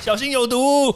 [0.00, 0.94] 小心有毒。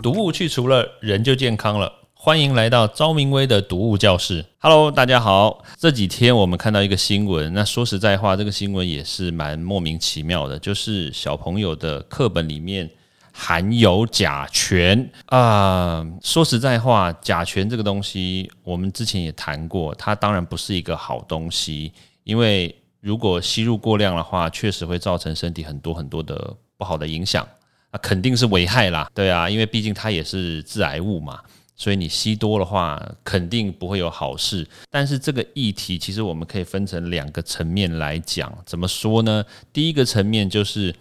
[0.00, 1.92] 毒物去除了，人就健康了。
[2.14, 4.46] 欢迎来到昭明威的毒物教室。
[4.58, 5.64] Hello，大家好。
[5.76, 12.88] 这几天我们看到一个新闻，那说实在话，这个新闻也是蛮莫名其妙的，就是小朋友的课本里面
[13.32, 16.06] 含有甲醛啊。
[16.22, 21.92] 说实在话，甲醛这个东西，我们之前也谈过，它当然不是一个好东西，
[22.24, 27.46] 因为如果吸入过量的话，确实会造成身体很多很多的不好的影响，
[27.92, 29.10] 那肯定是危害啦。
[29.14, 31.40] 对啊，因为毕竟它也是致癌物嘛。
[31.76, 34.68] 所以你吸多的话，肯定不会有好事。
[34.90, 38.52] 但是这个议题其实我们可以分成两个层面来讲。
[38.66, 39.42] 怎么说呢？
[39.72, 40.94] 第一个层面就是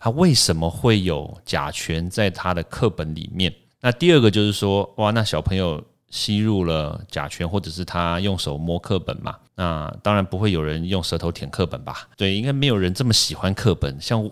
[0.00, 3.52] 他为什么会有甲醛在他的课本里面？
[3.80, 9.36] 那第二个就是说，哇，那小朋友吸入了甲醛，或者是他用手摸课本嘛？
[9.54, 12.08] 那当然不会有人用舌头舔课本吧？
[12.16, 14.30] 对，应该没有人这么喜欢课本，像我。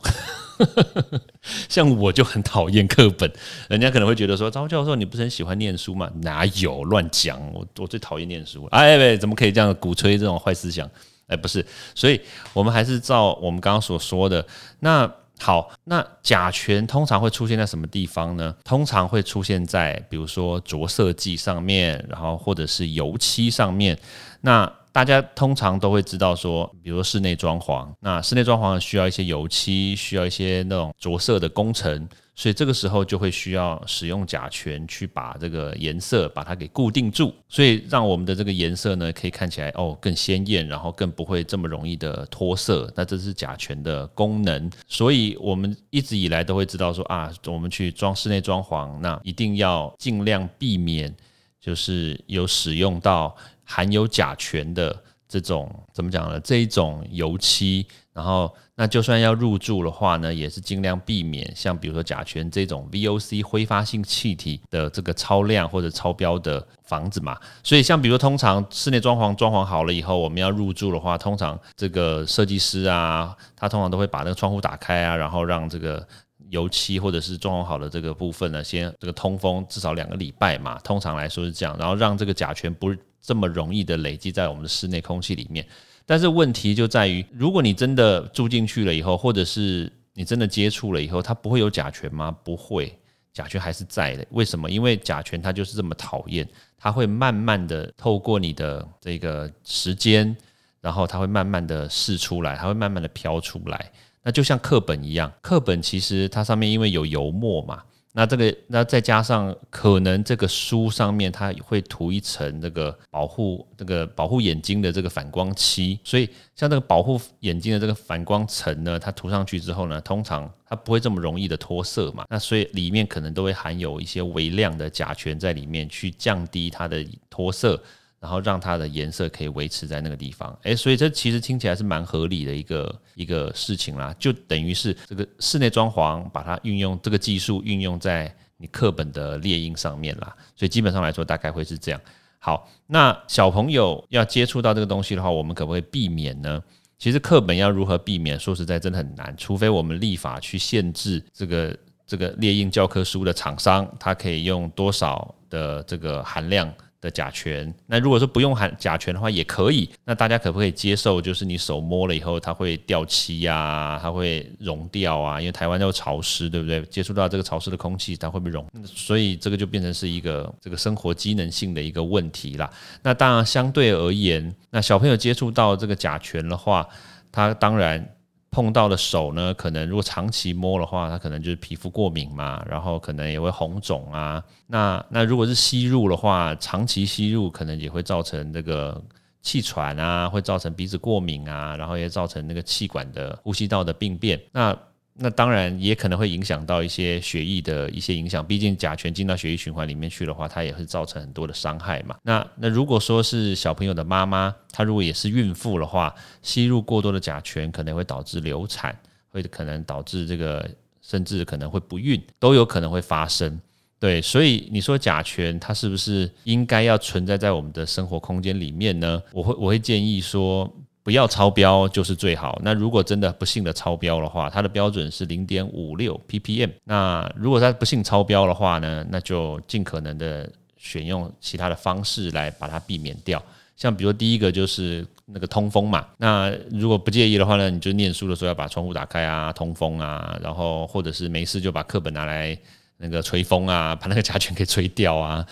[1.69, 3.29] 像我就很讨厌课本，
[3.69, 6.09] 人家可能会觉得说，张教授你不是很喜欢念书吗？
[6.23, 7.41] 哪有乱讲？
[7.53, 8.65] 我我最讨厌念书。
[8.67, 10.89] 哎，喂，怎么可以这样鼓吹这种坏思想？
[11.27, 12.21] 哎，不是，所以
[12.53, 14.47] 我们还是照我们刚刚所说的。
[14.79, 18.55] 那好，那甲醛通常会出现在什么地方呢？
[18.65, 23.99] 通常会出现在比如说着色剂上面，然后或者是油漆上面。
[24.41, 42.93] 那大家通常都会知道说，比如室内装潢，那室内装潢需要一些油漆，需要一些那种着色的工程，所以这个时候就会需要使用甲醛去把这个颜色把它给固定住，所以让我们的这个颜色呢可以看起来哦更鲜艳，然后更不会这么容易的脱色。
[42.97, 51.15] 那这是甲醛的功能，所以我们一直以来都会知道说啊，我们去装室内装潢，那一定要尽量避免
[51.61, 53.37] 就是有使用到。
[53.67, 54.95] 含有甲醛的
[55.35, 56.39] 这种怎么讲呢？
[56.39, 67.37] 这一种油漆，然后那就算要入住的话呢，也是尽量避免像比如说甲醛这种 VOC 挥发性气体的这个超量或者超标的房子嘛。
[67.65, 76.07] 所以像比如说通常室内装潢装潢好了以后，我们要入住的话，通常这个设计师啊，他通常都会把那个窗户打开啊，然后让这个
[76.51, 80.79] 油漆或者是装潢好的这个部分呢，先这个通风至少两个礼拜嘛。
[80.85, 82.95] 通常来说是这样，然后让这个甲醛不。
[83.25, 85.67] 这么容易的累积在我们的室内空气里面，
[86.05, 92.31] 但是问题就在于，如果你真的住进去了以后，或者是你真的接触了以后，它不会有甲醛吗？
[92.45, 92.95] 不会，
[93.33, 94.27] 甲醛还是在的。
[94.33, 94.71] 为什么？
[94.71, 96.47] 因为甲醛它就是这么讨厌，
[96.77, 100.37] 它会慢慢的透过你的这个时间，
[100.83, 103.91] 然后它会慢慢的释出来，它会慢慢的飘出来。
[104.23, 107.83] 那就像课本一样，课本其实它上面因为有油墨嘛。
[108.17, 122.25] 那这个，那再加上可能这个书上面它会涂一层这个保护这个保护眼睛的这个反光漆，所以像这个保护眼睛的这个反光层呢，它涂上去之后呢，通常它不会这么容易的脱色嘛。
[122.31, 127.83] 那所以里面可能都会含有一些微量的甲醛在里面，去降低它的脱色。
[128.25, 142.01] 然后让它的颜色可以维持在那个地方，诶，所以这其实听起来是蛮合理的一个一个事情啦，就等于是这个室内装潢把它运用这个技术运用在你课本的列印上面啦，所以基本上来说大概会是这样。
[142.39, 146.63] 好，那小朋友要接触到这个东西的话，我们可不可以避免呢？
[146.99, 151.77] 其实课本要如何避免，说实在真的很难，除非我们立法去限制这个
[152.07, 156.73] 这个列印教科书的厂商，它可以用多少的这个含量。
[157.05, 161.21] 的甲醛，那如果说不用含甲醛的话也可以，那大家可不可以接受？
[161.21, 166.81] 就是你手摸了以后，它会掉漆呀，它会溶掉啊，因为台湾又潮湿，对不对？
[166.87, 168.67] 接触到这个潮湿的空气，它会不会溶？
[168.87, 172.71] 所以这个就变成是一个这个生活机能性的一个问题啦。
[173.03, 176.89] 那当然相对而言，那小朋友接触到这个甲醛的话，
[177.31, 178.14] 他当然。
[178.55, 184.41] 碰到的手呢，可能如果长期摸的话，它可能就是皮肤过敏嘛，然后可能也会红肿啊。
[184.69, 189.03] 那那如果是吸入的话，长期吸入可能也会造成这个
[189.43, 194.41] 气喘啊，会造成鼻子过敏啊，然后也造成那个气管的呼吸道的病变。
[194.53, 194.77] 那
[195.17, 202.17] 那当然也可能会影响到一些血液的一些影响，毕竟甲醛进到血液循环里面去的话，它也会造成很多的伤害嘛。
[202.25, 206.13] 那那如果说是小朋友的妈妈，她如果也是孕妇的话，
[206.43, 208.99] 吸入过多的甲醛可能会导致流产，
[209.31, 210.69] 会可能导致这个
[211.01, 213.61] 甚至可能会不孕，都有可能会发生。
[214.01, 219.23] 对，所以你说甲醛它是不是应该要存在在我们的生活空间里面呢？
[219.33, 220.69] 我会我会建议说。
[221.05, 222.59] 不要超标就是最好。
[222.65, 226.71] 那如果真的不幸的超标的话，它的标准是零点五六 ppm。
[226.83, 233.41] 那如果它不幸超标的话呢，那就尽可能的选用其他的方式来把它避免掉。
[233.77, 242.57] 像比如第一个就是那个通风嘛，那如果不介意的话呢，你就念书的时候要把窗户打开啊，通风啊，然后或者是没事就把课本拿来
[242.97, 245.47] 那个吹风啊，把那个甲醛给吹掉啊。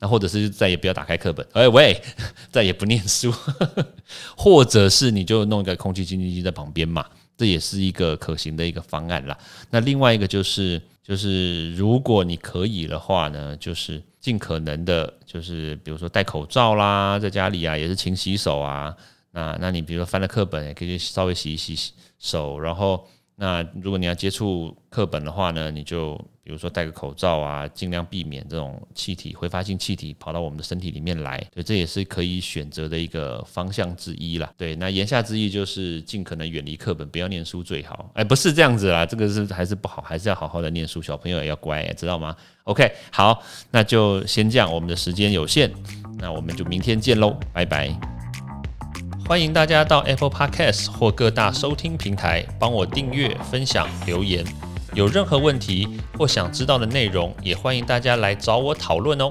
[0.00, 2.00] 那或者是再也不要打开课本，哎喂，
[2.58, 3.32] 再也不念书，
[4.36, 7.06] 或者是你就弄一个空气清新机在旁边嘛，
[7.36, 9.38] 这也是一个可行的一个方案啦。
[9.70, 18.92] 那另外一个就是，就是如果你可以的话呢，就是尽可能的，就是比如说戴口罩啦，在家里啊也是勤洗手啊。
[19.30, 23.06] 那那你比如说翻了课本，也可以稍微洗一洗手，然后。
[23.40, 31.38] 那如果你要接触课本的话呢，你就比如说戴个口罩啊，尽量避免这种气体挥发性气体跑到我们的身体里面来。
[31.54, 34.52] 对，这也是可以选择的一个方向之一啦。
[34.56, 38.10] 对，那言下之意就是尽可能远离课本，不要念书最好。
[38.14, 41.00] 哎，不是这样子啦，这个是还是不好，还是要好好的念书。
[41.00, 42.34] 小朋友也要乖，知道吗
[42.64, 45.72] ？OK，好，那就先这样，我们的时间有限，
[46.18, 48.17] 那我们就明天见喽，拜拜。
[49.28, 54.42] 欢迎大家到 Apple Podcast 或各大收听平台帮我订阅、分享、留言。
[54.94, 55.86] 有任何问题
[56.16, 59.30] 或想知道的内容，也欢迎大家来找我讨论哦。